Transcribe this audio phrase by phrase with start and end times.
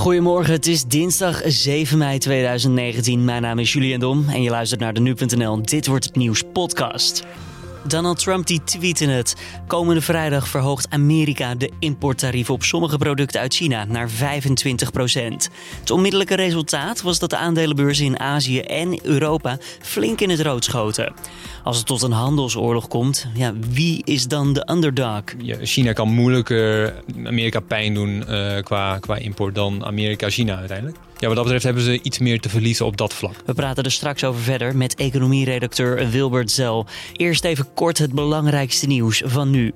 [0.00, 3.24] Goedemorgen, het is dinsdag 7 mei 2019.
[3.24, 6.42] Mijn naam is Julian Dom en je luistert naar de Nu.nl Dit Wordt Het Nieuws
[6.52, 7.24] podcast.
[7.86, 9.36] Donald Trump die tweette het.
[9.66, 14.12] Komende vrijdag verhoogt Amerika de importtarieven op sommige producten uit China naar 25%
[15.80, 20.64] Het onmiddellijke resultaat was dat de aandelenbeurzen in Azië en Europa flink in het rood
[20.64, 21.12] schoten.
[21.64, 25.22] Als het tot een handelsoorlog komt, ja, wie is dan de underdog?
[25.38, 26.94] Ja, China kan moeilijker
[27.24, 30.98] Amerika pijn doen uh, qua, qua import dan Amerika-China uiteindelijk.
[31.20, 33.34] Ja, wat dat betreft hebben ze iets meer te verliezen op dat vlak.
[33.46, 36.86] We praten er straks over verder met economieredacteur Wilbert Zel.
[37.12, 39.72] Eerst even kort het belangrijkste nieuws van nu.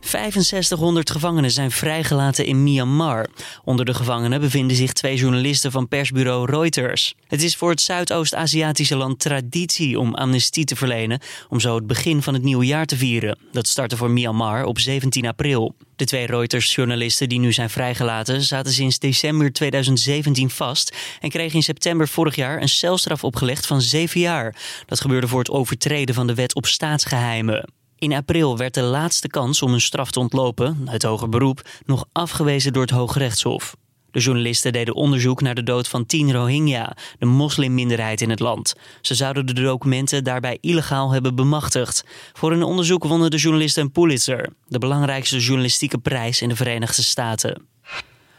[0.00, 3.28] 6500 gevangenen zijn vrijgelaten in Myanmar.
[3.64, 7.14] Onder de gevangenen bevinden zich twee journalisten van persbureau Reuters.
[7.26, 12.22] Het is voor het Zuidoost-Aziatische land traditie om amnestie te verlenen, om zo het begin
[12.22, 13.38] van het nieuwe jaar te vieren.
[13.52, 15.74] Dat startte voor Myanmar op 17 april.
[15.96, 21.62] De twee Reuters-journalisten die nu zijn vrijgelaten zaten sinds december 2017 vast en kregen in
[21.62, 24.56] september vorig jaar een celstraf opgelegd van zeven jaar.
[24.86, 27.77] Dat gebeurde voor het overtreden van de wet op staatsgeheimen.
[27.98, 32.04] In april werd de laatste kans om een straf te ontlopen, het hoger beroep, nog
[32.12, 33.76] afgewezen door het Hooggerechtshof.
[34.10, 38.74] De journalisten deden onderzoek naar de dood van tien Rohingya, de moslimminderheid in het land.
[39.00, 42.04] Ze zouden de documenten daarbij illegaal hebben bemachtigd.
[42.32, 47.02] Voor hun onderzoek wonnen de journalisten een Pulitzer, de belangrijkste journalistieke prijs in de Verenigde
[47.02, 47.66] Staten.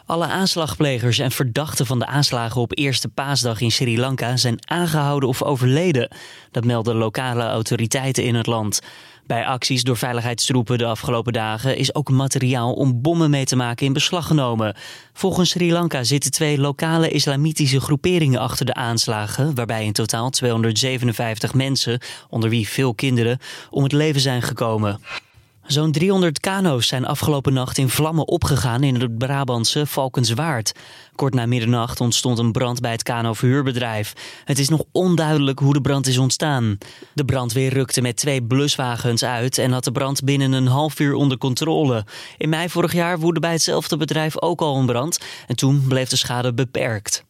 [0.06, 5.30] Alle aanslagplegers en verdachten van de aanslagen op eerste paasdag in Sri Lanka zijn aangehouden
[5.30, 6.12] of overleden.
[6.52, 8.80] Dat melden lokale autoriteiten in het land.
[9.30, 13.86] Bij acties door veiligheidstroepen de afgelopen dagen is ook materiaal om bommen mee te maken
[13.86, 14.76] in beslag genomen.
[15.14, 21.54] Volgens Sri Lanka zitten twee lokale islamitische groeperingen achter de aanslagen, waarbij in totaal 257
[21.54, 25.00] mensen, onder wie veel kinderen, om het leven zijn gekomen.
[25.70, 30.72] Zo'n 300 kano's zijn afgelopen nacht in vlammen opgegaan in het Brabantse Valkenswaard.
[31.16, 34.14] Kort na middernacht ontstond een brand bij het kanoverhuurbedrijf.
[34.46, 36.78] Het is nog onduidelijk hoe de brand is ontstaan.
[37.14, 41.14] De brandweer rukte met twee bluswagens uit en had de brand binnen een half uur
[41.14, 42.06] onder controle.
[42.38, 46.10] In mei vorig jaar woedde bij hetzelfde bedrijf ook al een brand en toen bleef
[46.10, 47.26] de schade beperkt.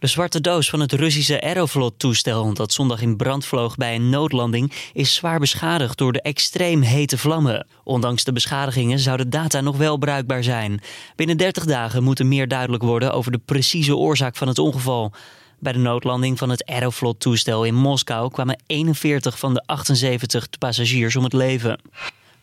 [0.00, 4.72] De zwarte doos van het Russische Aeroflot-toestel dat zondag in brand vloog bij een noodlanding
[4.92, 7.66] is zwaar beschadigd door de extreem hete vlammen.
[7.84, 10.80] Ondanks de beschadigingen zouden data nog wel bruikbaar zijn.
[11.16, 15.12] Binnen 30 dagen moet er meer duidelijk worden over de precieze oorzaak van het ongeval.
[15.58, 21.24] Bij de noodlanding van het Aeroflot-toestel in Moskou kwamen 41 van de 78 passagiers om
[21.24, 21.80] het leven.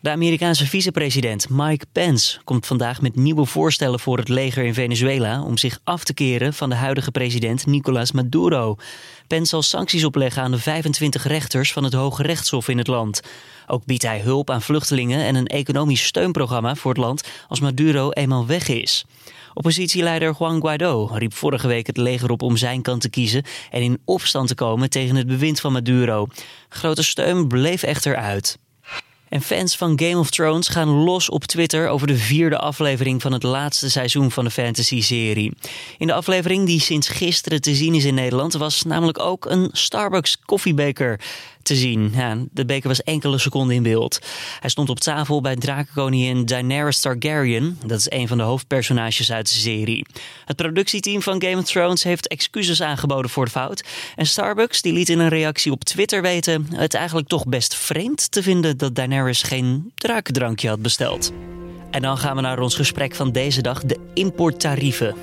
[0.00, 5.42] De Amerikaanse vicepresident Mike Pence komt vandaag met nieuwe voorstellen voor het leger in Venezuela
[5.42, 8.76] om zich af te keren van de huidige president Nicolás Maduro.
[9.26, 13.20] Pence zal sancties opleggen aan de 25 rechters van het Hoge Rechtshof in het land.
[13.66, 18.10] Ook biedt hij hulp aan vluchtelingen en een economisch steunprogramma voor het land als Maduro
[18.10, 19.04] eenmaal weg is.
[19.54, 23.82] Oppositieleider Juan Guaido riep vorige week het leger op om zijn kant te kiezen en
[23.82, 26.26] in opstand te komen tegen het bewind van Maduro.
[26.68, 28.58] Grote steun bleef echter uit.
[29.28, 33.32] En fans van Game of Thrones gaan los op Twitter over de vierde aflevering van
[33.32, 35.52] het laatste seizoen van de fantasy-serie.
[35.98, 39.68] In de aflevering die sinds gisteren te zien is in Nederland was namelijk ook een
[39.72, 41.20] Starbucks koffiebeker
[41.68, 42.10] te zien.
[42.14, 44.18] Ja, de beker was enkele seconden in beeld.
[44.60, 47.78] Hij stond op tafel bij drakenkoningin Daenerys Targaryen.
[47.84, 50.06] Dat is een van de hoofdpersonages uit de serie.
[50.44, 53.84] Het productieteam van Game of Thrones heeft excuses aangeboden voor de fout.
[54.16, 56.66] En Starbucks die liet in een reactie op Twitter weten...
[56.74, 61.32] het eigenlijk toch best vreemd te vinden dat Daenerys geen drakendrankje had besteld.
[61.90, 65.14] En dan gaan we naar ons gesprek van deze dag, de importtarieven.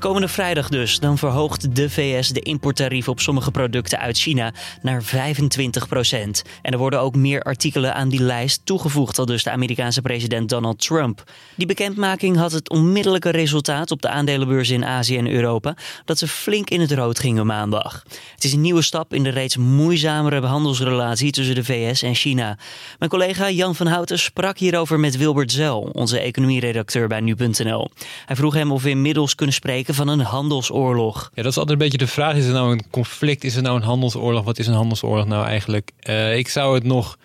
[0.00, 4.52] Komende vrijdag dus, dan verhoogt de VS de importtarieven op sommige producten uit China
[4.82, 6.42] naar 25 procent.
[6.62, 10.48] En er worden ook meer artikelen aan die lijst toegevoegd, al dus de Amerikaanse president
[10.48, 11.30] Donald Trump.
[11.54, 16.28] Die bekendmaking had het onmiddellijke resultaat op de aandelenbeurzen in Azië en Europa dat ze
[16.28, 18.02] flink in het rood gingen maandag.
[18.34, 22.58] Het is een nieuwe stap in de reeds moeizamere handelsrelatie tussen de VS en China.
[22.98, 27.90] Mijn collega Jan van Houten sprak hierover met Wilbert Zel, onze economieredacteur bij nu.nl.
[28.26, 31.30] Hij vroeg hem of we inmiddels kunnen spreken van een handelsoorlog?
[31.34, 32.36] Ja, dat is altijd een beetje de vraag.
[32.36, 33.44] Is er nou een conflict?
[33.44, 34.44] Is er nou een handelsoorlog?
[34.44, 35.90] Wat is een handelsoorlog nou eigenlijk?
[36.08, 37.18] Uh, ik zou het nog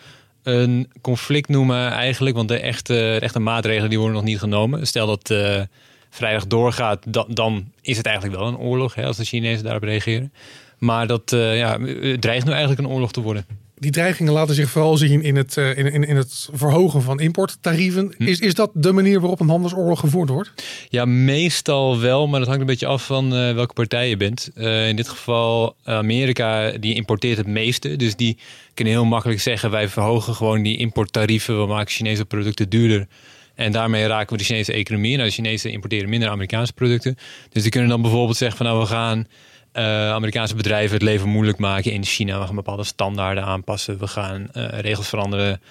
[0.43, 2.35] een conflict noemen eigenlijk.
[2.35, 4.87] Want de echte, echte maatregelen die worden nog niet genomen.
[4.87, 5.61] Stel dat uh,
[6.09, 8.95] vrijdag doorgaat, dan, dan is het eigenlijk wel een oorlog.
[8.95, 10.33] Hè, als de Chinezen daarop reageren.
[10.77, 11.77] Maar dat uh, ja,
[12.19, 13.45] dreigt nu eigenlijk een oorlog te worden
[13.77, 17.19] die dreigingen laten zich vooral zien in het, uh, in, in, in het verhogen van
[17.19, 18.13] importtarieven.
[18.17, 18.23] Hm.
[18.23, 20.53] Is, is dat de manier waarop een handelsoorlog gevoerd wordt?
[20.89, 24.49] Ja, meestal wel, maar dat hangt een beetje af van uh, welke partij je bent.
[24.55, 27.95] Uh, in dit geval Amerika, die importeert het meeste.
[27.95, 28.37] Dus die
[28.73, 31.59] kunnen heel makkelijk zeggen, wij verhogen gewoon die importtarieven.
[31.59, 33.07] We maken Chinese producten duurder.
[33.55, 35.15] En daarmee raken we de Chinese economie.
[35.15, 37.17] Nou, de Chinezen importeren minder Amerikaanse producten.
[37.49, 39.27] Dus die kunnen dan bijvoorbeeld zeggen van nou we gaan
[39.77, 42.39] uh, Amerikaanse bedrijven het leven moeilijk maken in China.
[42.39, 43.97] We gaan bepaalde standaarden aanpassen.
[43.97, 45.61] We gaan uh, regels veranderen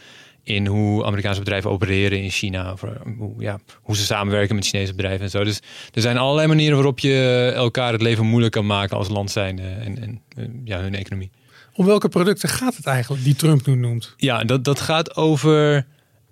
[0.42, 2.72] in hoe Amerikaanse bedrijven opereren in China.
[2.72, 2.84] Of
[3.18, 5.44] hoe, ja, hoe ze samenwerken met Chinese bedrijven en zo.
[5.44, 5.60] Dus
[5.92, 9.58] er zijn allerlei manieren waarop je elkaar het leven moeilijk kan maken als land zijn
[9.58, 10.22] en, en
[10.64, 11.30] ja, hun economie.
[11.74, 14.14] Om welke producten gaat het eigenlijk die Trump nu noemt?
[14.16, 15.82] Ja, dat, dat gaat over uh,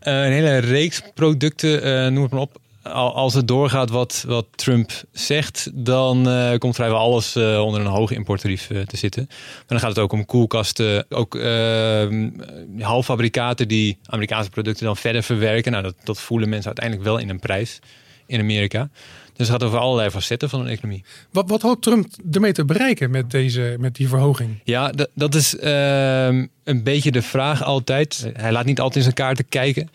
[0.01, 2.61] een hele reeks producten, uh, noem het maar op
[2.91, 7.87] als het doorgaat wat, wat Trump zegt, dan uh, komt vrijwel alles uh, onder een
[7.87, 9.25] hoge importtarief uh, te zitten.
[9.29, 12.31] Maar dan gaat het ook om koelkasten, ook ehm,
[12.79, 15.73] halffabrikaten die Amerikaanse producten dan verder verwerken.
[15.73, 17.79] Nou, dat, dat voelen mensen uiteindelijk wel in een prijs
[18.27, 18.91] in Amerika.
[19.37, 21.05] Dus het gaat over allerlei facetten van een economie.
[21.31, 24.61] Wat, wat hoopt Trump ermee te bereiken met, deze, met die verhoging?
[24.65, 28.31] Ja, dat is ehm, een beetje de vraag altijd.
[28.33, 29.91] Hij laat niet altijd in zijn kaarten kijken.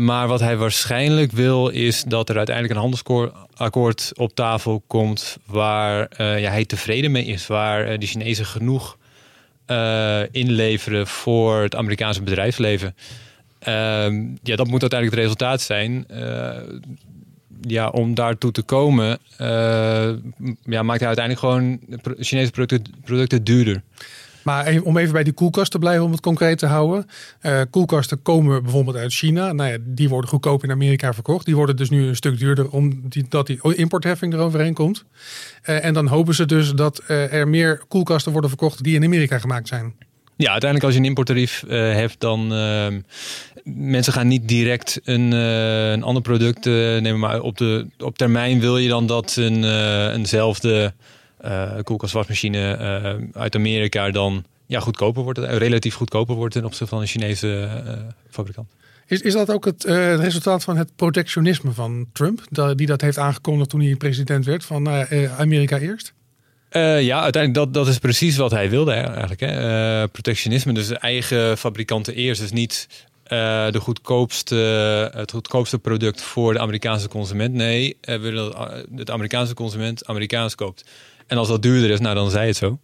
[0.00, 6.10] Maar wat hij waarschijnlijk wil is dat er uiteindelijk een handelsakkoord op tafel komt waar
[6.20, 7.46] uh, ja, hij tevreden mee is.
[7.46, 8.98] Waar uh, de Chinezen genoeg
[9.66, 12.94] uh, inleveren voor het Amerikaanse bedrijfsleven.
[13.58, 16.06] Ehm, ja, dat moet uiteindelijk het resultaat zijn.
[17.60, 19.18] ja, om daartoe te komen,
[20.64, 21.80] ja, maakt hij uiteindelijk gewoon
[22.18, 22.50] Chinese
[23.04, 23.82] producten duurder.
[24.42, 27.06] Maar om even bij die koelkast te blijven, om het concreet te houden.
[27.42, 29.52] Uh, koelkasten komen bijvoorbeeld uit China.
[29.52, 31.46] Nou ja, die worden goedkoop in Amerika verkocht.
[31.46, 35.04] Die worden dus nu een stuk duurder omdat die importheffing eroverheen komt.
[35.64, 39.04] Uh, en dan hopen ze dus dat uh, er meer koelkasten worden verkocht die in
[39.04, 39.94] Amerika gemaakt zijn.
[40.36, 42.46] Ja, uiteindelijk als je een importtarief hebt, dan
[43.64, 47.18] mensen gaan niet direct een, een ander product nemen.
[47.18, 49.64] Maar op, de, op termijn wil je dan dat een,
[50.14, 50.92] eenzelfde
[51.44, 56.64] uh, koelkast wasmachine uh, uit Amerika dan ja, goedkoper wordt, uh, relatief goedkoper wordt ten
[56.64, 57.68] opzichte van een Chinese
[58.30, 58.68] fabrikant.
[59.06, 62.40] Is, is dat ook het, het, resultaat van het protectionisme van Trump,
[62.74, 64.88] die dat heeft aangekondigd toen hij president werd van
[65.38, 66.12] Amerika eerst?
[67.00, 69.40] ja, uiteindelijk dat, dat is precies wat hij wilde eigenlijk.
[69.40, 70.08] Hè?
[70.08, 72.40] protectionisme, dus eigen fabrikanten eerst.
[72.40, 72.88] Dus niet
[73.70, 74.54] de goedkoopste,
[75.14, 77.54] het goedkoopste product voor de Amerikaanse consument.
[77.54, 78.52] Nee, we willen
[78.88, 80.84] dat de Amerikaanse consument Amerikaans koopt.
[81.30, 82.78] En als dat duurder is, nou dan zei het zo.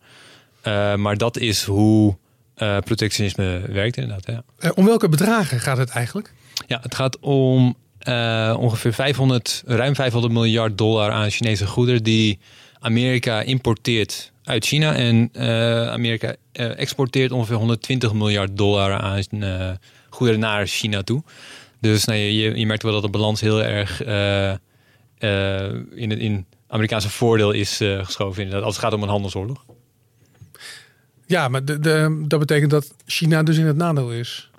[0.65, 2.17] Uh, maar dat is hoe
[2.59, 4.27] uh, protectionisme werkt inderdaad.
[4.27, 4.43] Ja.
[4.61, 6.33] Uh, om welke bedragen gaat het eigenlijk?
[6.67, 7.77] Ja, het gaat om
[8.59, 12.39] ongeveer 500, ruim 500 miljard dollar aan Chinese goederen die
[12.81, 14.95] Amerika importeert uit China.
[14.95, 15.31] En
[15.91, 19.23] Amerika exporteert ongeveer 120 miljard dollar aan
[20.09, 21.23] goederen naar China toe.
[21.81, 24.03] Dus nou, je, je merkt wel dat de balans heel erg
[25.95, 29.65] in, in Amerikaanse voordeel is uh, geschoven inderdaad, als het gaat om een handelsoorlog.
[31.27, 34.51] Ja, maar de, de, dat betekent dat China dus in het nadeel is.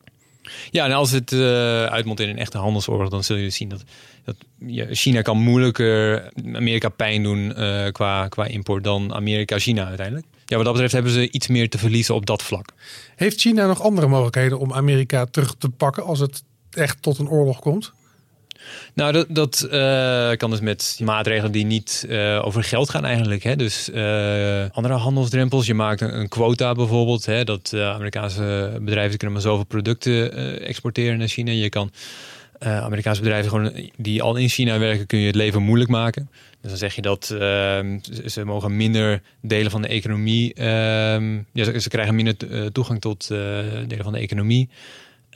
[0.72, 1.40] Ja, en als het uh,
[1.86, 3.84] uitmondt in een echte handelsoorlog, dan zul je zien dat,
[4.24, 6.24] dat ja, China kan moeilijker
[6.54, 10.26] Amerika pijn doen uh, qua, qua import dan Amerika-China uiteindelijk.
[10.46, 12.70] Ja, wat dat betreft hebben ze iets meer te verliezen op dat vlak.
[13.16, 17.30] Heeft China nog andere mogelijkheden om Amerika terug te pakken als het echt tot een
[17.30, 17.94] oorlog komt?
[18.94, 23.44] Nou, dat, dat uh, kan dus met maatregelen die niet uh, over geld gaan eigenlijk.
[23.44, 23.56] Hè?
[23.56, 25.66] Dus uh, andere handelsdrempels.
[25.66, 27.26] Je maakt een, een quota bijvoorbeeld.
[27.26, 27.44] Hè?
[27.44, 30.32] Dat Amerikaanse bedrijven kunnen maar zoveel producten
[30.62, 31.52] exporteren naar China.
[31.52, 31.92] Je kan
[32.60, 36.30] Amerikaanse bedrijven gewoon, die al in China werken, kun je het leven moeilijk maken.
[36.62, 40.54] Dus dan zeg je dat ehm, ze mogen minder delen van de economie.
[40.54, 42.36] Ehm, ja, ze, ze, krijgen minder
[42.72, 43.28] toegang tot
[43.88, 44.70] delen van de economie.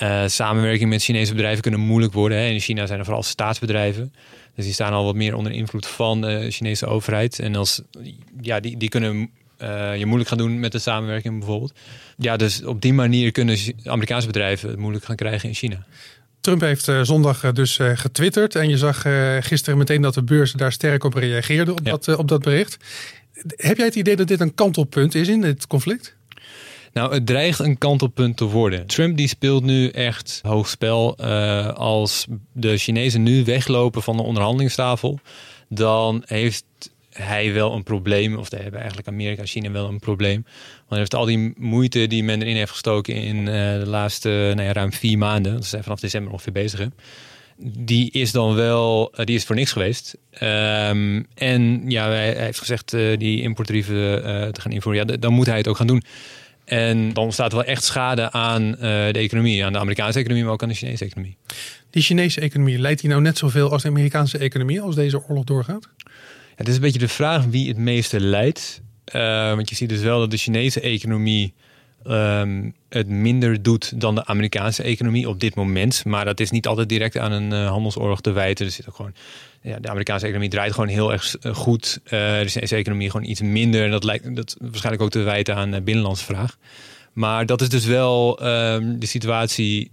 [0.01, 2.37] Uh, samenwerking met Chinese bedrijven kunnen moeilijk worden.
[2.37, 2.45] Hè.
[2.45, 4.13] In China zijn er vooral staatsbedrijven.
[4.55, 7.39] Dus die staan al wat meer onder invloed van de Chinese overheid.
[7.39, 7.81] En als,
[8.41, 9.29] ja, die, die kunnen
[9.61, 11.73] uh, je moeilijk gaan doen met de samenwerking bijvoorbeeld.
[12.17, 15.85] Ja, dus op die manier kunnen Amerikaanse bedrijven het moeilijk gaan krijgen in China.
[16.39, 18.55] Trump heeft uh, zondag dus getwitterd.
[18.55, 19.05] En je zag
[19.39, 21.91] gisteren meteen dat de beurs daar sterk op reageerde op, ja.
[21.91, 22.77] dat, op dat bericht.
[23.55, 26.15] Heb jij het idee dat dit een kantelpunt is in dit conflict?
[26.93, 28.87] Nou, het dreigt een kantelpunt te worden.
[28.87, 31.17] Trump die speelt nu echt hoog spel.
[31.21, 35.19] Uh, als de Chinezen nu weglopen van de onderhandelingstafel,
[35.69, 36.65] dan heeft
[37.09, 38.37] hij wel een probleem.
[38.37, 40.45] Of hebben eigenlijk Amerika en China wel een probleem.
[40.87, 43.45] Want heeft al die moeite die men erin heeft gestoken in uh,
[43.79, 45.53] de laatste nou ja, ruim vier maanden.
[45.53, 46.87] Dat zijn vanaf december ongeveer bezig.
[47.63, 50.17] Die is dan wel, uh, die is voor niks geweest.
[50.33, 55.07] Um, en ja, hij, heeft gezegd die importtarieven uh, te gaan invoeren.
[55.07, 56.03] Ja, dan moet hij het ook gaan doen.
[56.65, 60.43] En dan ontstaat er wel echt schade aan uh, de economie, aan de Amerikaanse economie,
[60.43, 61.37] maar ook aan de Chinese economie.
[61.89, 65.43] Die Chinese economie, leidt die nou net zoveel als de Amerikaanse economie als deze oorlog
[65.43, 65.89] doorgaat?
[65.97, 66.11] Ja,
[66.55, 68.81] het is een beetje de vraag wie het meeste leidt.
[69.15, 69.21] Uh,
[69.55, 71.53] want je ziet dus wel dat de Chinese economie
[72.03, 76.05] ehm, het minder doet dan de Amerikaanse economie op dit moment.
[76.05, 78.65] Maar dat is niet altijd direct aan een uh, handelsoorlog te wijten.
[78.65, 79.13] Er zit ook gewoon,
[79.61, 81.99] ja, de Amerikaanse economie draait gewoon heel erg goed.
[82.03, 83.83] Uh, de Chinese economie gewoon iets minder.
[83.83, 86.57] En dat lijkt dat waarschijnlijk ook te wijten aan uh, binnenlandse vraag.
[87.13, 89.91] Maar dat is dus wel ehm, de situatie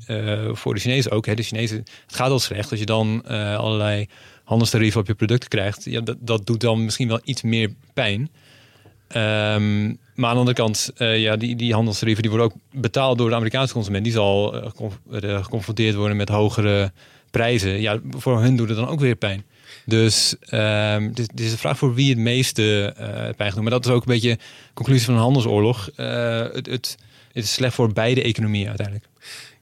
[0.52, 1.26] voor de Chinezen ook.
[1.26, 1.34] Hè.
[1.34, 3.24] De Chinezen, het gaat al slecht als je dan
[3.56, 4.06] allerlei
[4.44, 5.84] handelstarieven op je producten krijgt.
[5.84, 8.20] Ja, dat, dat doet dan misschien wel iets meer pijn.
[8.20, 13.28] Um, maar aan de andere kant, ja, die, die handelstarieven die worden ook betaald door
[13.28, 14.04] de Amerikaanse consument.
[14.04, 14.62] Die zal
[15.10, 16.92] geconfronteerd worden met hogere
[17.30, 17.80] prijzen.
[17.80, 19.44] Ja, voor hun doet het dan ook weer pijn.
[19.86, 23.06] Dus um, dit, dit, is de vraag voor wie het meeste uh,
[23.36, 23.62] pijn doen.
[23.62, 24.38] Maar dat is ook een beetje de
[24.74, 25.90] conclusie van een handelsoorlog.
[25.96, 26.96] het, het,
[27.32, 29.06] het is slecht voor beide economieën uiteindelijk.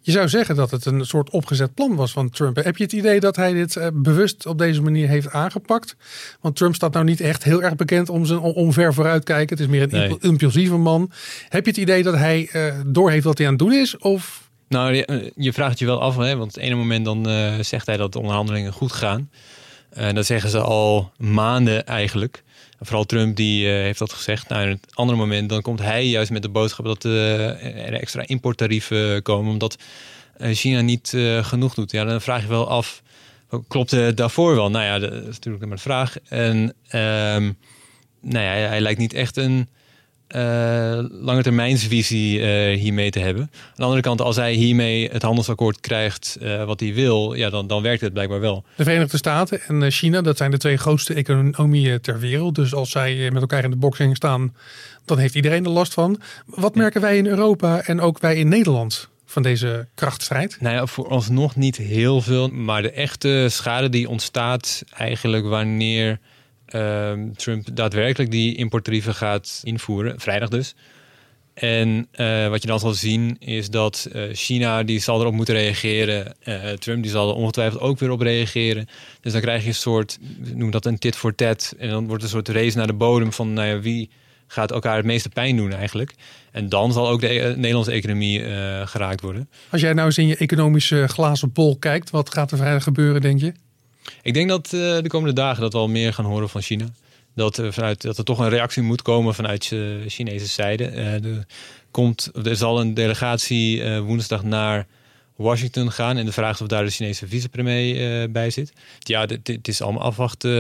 [0.07, 2.57] Je zou zeggen dat het een soort opgezet plan was van Trump.
[2.57, 5.97] Heb je het idee dat hij dit uh, bewust op deze manier heeft aangepakt?
[6.41, 9.57] Want Trump staat nou niet echt heel erg bekend om zijn omver vooruitkijken.
[9.57, 10.17] Het is meer een nee.
[10.21, 11.11] impulsieve man.
[11.49, 13.97] Heb je het idee dat hij uh, doorheeft wat hij aan het doen is?
[13.97, 16.37] Of nou, je, je, vraagt je wel af, hè?
[16.37, 19.31] want het ene moment dan uh, zegt hij dat de onderhandelingen goed gaan.
[19.97, 22.43] En dat zeggen ze al maanden eigenlijk.
[22.81, 24.49] Vooral Trump die uh, heeft dat gezegd.
[24.49, 27.93] Nou, in het andere moment dan komt hij juist met de boodschap dat uh, er
[27.93, 29.53] extra importtarieven komen.
[29.53, 29.79] Omdat
[30.41, 31.91] uh, China niet genoeg doet.
[31.91, 33.03] Ja, dan vraag je wel af,
[33.69, 34.71] klopt het daarvoor wel?
[34.71, 36.17] Nou ja, dat is natuurlijk maar de vraag.
[36.29, 36.57] En
[36.93, 37.57] um,
[38.21, 39.69] nou ja, hij lijkt niet echt een
[40.29, 40.41] uh,
[41.11, 43.43] lange termijnsvisie uh, hiermee te hebben.
[43.43, 47.51] Aan de andere kant, als hij hiermee het handelsakkoord krijgt uh, wat hij wil, ja,
[47.51, 48.65] dan, dan werkt het blijkbaar wel.
[48.77, 52.55] De Verenigde Staten en China, dat zijn de twee grootste economieën ter wereld.
[52.55, 54.55] Dus als zij met elkaar in de boxing staan,
[55.05, 56.21] dan heeft iedereen er last van.
[56.47, 59.09] Wat merken wij in Europa en ook wij in Nederland?
[59.29, 60.57] van deze krachtstrijd?
[60.61, 62.49] Nou ja, voor ons nog niet heel veel.
[62.49, 66.19] Maar de echte schade die ontstaat eigenlijk wanneer
[66.75, 70.75] uh, Trump daadwerkelijk die importtarieven gaat invoeren, vrijdag dus.
[71.55, 75.55] En uh, wat je dan zal zien is dat uh, China die zal erop moeten
[75.55, 76.35] reageren.
[76.45, 78.87] Uh, Trump die zal er ongetwijfeld ook weer op reageren.
[79.21, 80.19] Dus dan krijg je een soort,
[80.55, 81.75] noem dat een tit voor tat.
[81.79, 84.11] En dan wordt een soort race naar de bodem van nou ja, wie
[84.47, 86.15] gaat elkaar het meeste pijn doen eigenlijk.
[86.53, 88.41] En dan zal ook de Nederlandse economie
[88.85, 89.49] geraakt worden.
[89.71, 93.21] Als jij nou eens in je economische glazen bol kijkt, wat gaat er vrijdag gebeuren
[93.21, 93.53] denk je?
[94.23, 96.87] Ik denk dat uh, de komende dagen dat we al meer gaan horen van China.
[97.35, 100.85] Dat, uh, vanuit, dat er toch een reactie moet komen vanuit de uh, Chinese zijde.
[100.85, 101.47] er,
[101.91, 104.87] komt, er zal een delegatie woensdag naar
[105.37, 106.17] Washington gaan.
[106.17, 108.73] En de vraag is of daar de Chinese vicepremier bij zit.
[108.99, 110.51] Ja, het is allemaal afwachten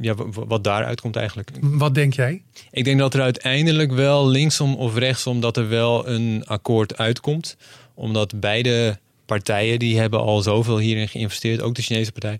[0.00, 1.50] ja, wat daaruit komt eigenlijk.
[1.60, 2.42] Wat denk jij?
[2.70, 7.56] Ik denk dat er uiteindelijk wel linksom of rechtsom dat er wel een akkoord uitkomt.
[7.94, 11.60] Omdat beide partijen die hebben al zoveel hierin geïnvesteerd.
[11.60, 12.38] Ook de Chinese partij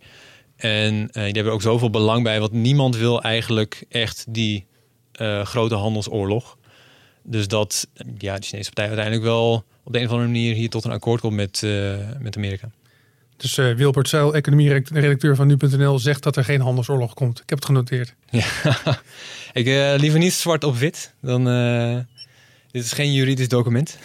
[0.65, 4.67] en uh, die hebben ook zoveel belang bij, want niemand wil eigenlijk echt die
[5.21, 6.59] uh, grote handelsoorlog.
[7.23, 10.71] Dus dat ja, de Chinese partij uiteindelijk wel op de een of andere manier hier
[10.71, 12.71] tot een akkoord komt met, uh, met Amerika.
[13.37, 17.39] Dus uh, Wilbert Zeil, economie-redacteur van nu.nl, zegt dat er geen handelsoorlog komt.
[17.39, 18.15] Ik heb het genoteerd.
[18.31, 18.47] Ja,
[19.61, 19.67] ik
[20.01, 21.15] liever niet zwart op wit.
[21.21, 21.45] Dan,
[22.71, 23.99] dit is geen juridisch document.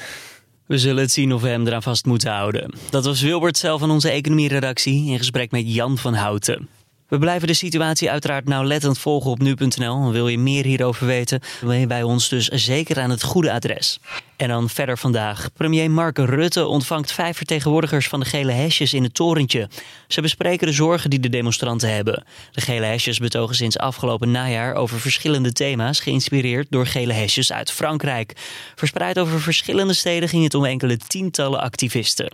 [0.70, 2.74] We zullen het zien of we hem eraan vast moeten houden.
[2.90, 6.68] Dat was Wilbert zelf van onze economieredactie in gesprek met Jan van Houten.
[7.10, 10.12] We blijven de situatie uiteraard nauwlettend volgen op nu.nl.
[10.12, 14.00] Wil je meer hierover weten, ben je bij ons dus zeker aan het goede adres.
[14.38, 15.50] En dan verder vandaag.
[15.54, 19.70] Premier Mark Rutte ontvangt vijf vertegenwoordigers van de gele hesjes in het torentje.
[20.08, 22.24] Ze bespreken de zorgen die de demonstranten hebben.
[22.52, 27.72] De gele hesjes betogen sinds afgelopen najaar over verschillende thema's, geïnspireerd door gele hesjes uit
[27.72, 28.34] Frankrijk.
[28.76, 32.32] Verspreid over verschillende steden ging het om enkele tientallen activisten.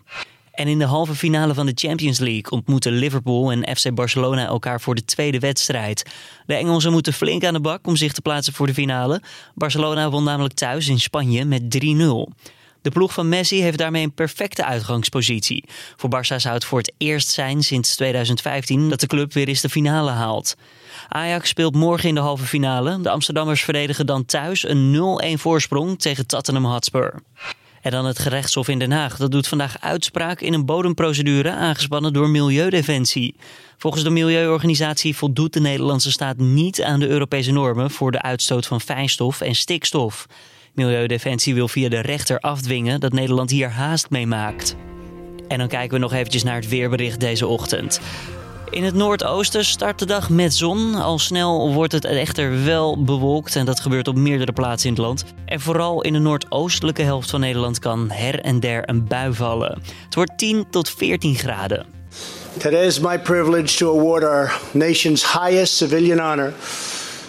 [0.55, 4.81] En in de halve finale van de Champions League ontmoeten Liverpool en FC Barcelona elkaar
[4.81, 6.05] voor de tweede wedstrijd.
[6.45, 9.21] De Engelsen moeten flink aan de bak om zich te plaatsen voor de finale.
[9.55, 12.33] Barcelona won namelijk thuis in Spanje met 3-0.
[12.81, 15.63] De ploeg van Messi heeft daarmee een perfecte uitgangspositie.
[15.95, 19.61] Voor Barça zou het voor het eerst zijn sinds 2015 dat de club weer eens
[19.61, 20.55] de finale haalt.
[21.07, 23.01] Ajax speelt morgen in de halve finale.
[23.01, 24.95] De Amsterdammers verdedigen dan thuis een
[25.37, 27.21] 0-1 voorsprong tegen Tottenham Hotspur.
[27.85, 29.17] En dan het gerechtshof in Den Haag.
[29.17, 33.35] Dat doet vandaag uitspraak in een bodemprocedure aangespannen door Milieudefensie.
[33.77, 38.65] Volgens de milieuorganisatie voldoet de Nederlandse staat niet aan de Europese normen voor de uitstoot
[38.65, 40.25] van fijnstof en stikstof.
[40.73, 44.75] Milieudefensie wil via de rechter afdwingen dat Nederland hier haast mee maakt.
[45.47, 48.01] En dan kijken we nog eventjes naar het weerbericht deze ochtend.
[48.69, 50.95] In het noordoosten start de dag met zon.
[50.95, 55.03] Al snel wordt het echter wel bewolkt en dat gebeurt op meerdere plaatsen in het
[55.03, 55.23] land.
[55.45, 59.81] En vooral in de noordoostelijke helft van Nederland kan her en der een bui vallen.
[60.05, 61.85] Het wordt 10 tot 14 graden.
[62.57, 66.53] Today is my privilege to award our nation's highest civilian honor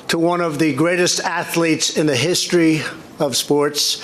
[0.07, 2.83] to one of the greatest athletes in the history
[3.17, 4.03] of sports,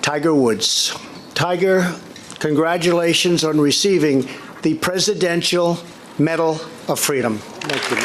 [0.00, 0.96] Tiger Woods.
[1.32, 1.94] Tiger,
[2.38, 4.28] congratulations on receiving
[4.60, 5.78] the Presidential
[6.20, 7.40] Medal of Freedom.
[7.62, 8.04] You, man.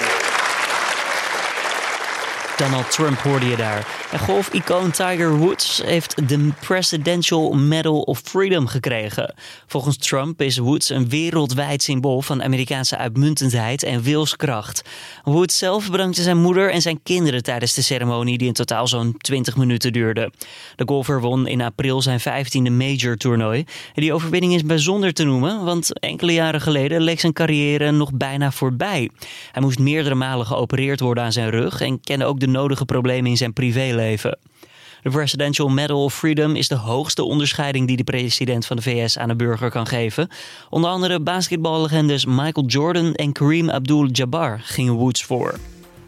[2.57, 3.87] Donald Trump hoorde je daar.
[4.17, 9.33] Golf-icoon Tiger Woods heeft de Presidential Medal of Freedom gekregen.
[9.67, 14.81] Volgens Trump is Woods een wereldwijd symbool van Amerikaanse uitmuntendheid en wilskracht.
[15.23, 19.15] Woods zelf bedankte zijn moeder en zijn kinderen tijdens de ceremonie, die in totaal zo'n
[19.17, 20.31] 20 minuten duurde.
[20.75, 23.65] De golfer won in april zijn 15e major toernooi.
[23.93, 28.13] En die overwinning is bijzonder te noemen, want enkele jaren geleden leek zijn carrière nog
[28.13, 29.09] bijna voorbij.
[29.51, 33.29] Hij moest meerdere malen geopereerd worden aan zijn rug en kende ook de nodige problemen
[33.29, 34.04] in zijn privéleven.
[34.13, 39.17] De Presidential Medal of Freedom is de hoogste onderscheiding die de president van de VS
[39.17, 40.29] aan een burger kan geven.
[40.69, 45.59] Onder andere basketballegendes Michael Jordan en Kareem Abdul-Jabbar gingen Woods voor.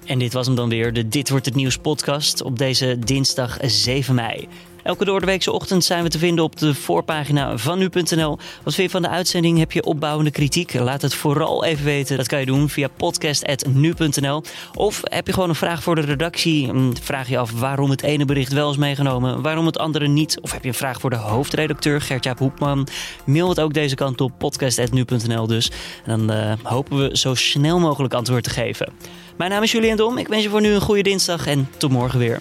[0.06, 3.58] En dit was hem dan weer, de Dit Wordt Het Nieuws podcast op deze dinsdag
[3.62, 4.48] 7 mei.
[4.88, 8.38] Elke doordeweekse ochtend zijn we te vinden op de voorpagina van nu.nl.
[8.64, 9.58] Wat vind je van de uitzending?
[9.58, 10.74] Heb je opbouwende kritiek?
[10.74, 12.18] Laat het vooral even weten.
[12.18, 14.44] Dat kan je doen via podcast.nu.nl.
[14.74, 16.72] Of heb je gewoon een vraag voor de redactie?
[17.02, 20.40] Vraag je af waarom het ene bericht wel is meegenomen, waarom het andere niet?
[20.42, 22.88] Of heb je een vraag voor de hoofdredacteur Gertjaap Hoekman?
[23.26, 25.72] Mail het ook deze kant op podcast.nu.nl dus.
[26.06, 28.94] En dan uh, hopen we zo snel mogelijk antwoord te geven.
[29.38, 30.18] Mijn naam is Julian Dom.
[30.18, 32.40] Ik wens je voor nu een goede dinsdag en tot morgen weer.